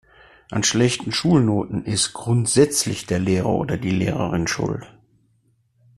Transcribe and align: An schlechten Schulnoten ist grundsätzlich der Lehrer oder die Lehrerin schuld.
An 0.49 0.63
schlechten 0.63 1.11
Schulnoten 1.11 1.85
ist 1.85 2.13
grundsätzlich 2.13 3.05
der 3.05 3.19
Lehrer 3.19 3.53
oder 3.53 3.77
die 3.77 3.91
Lehrerin 3.91 4.47
schuld. 4.47 4.87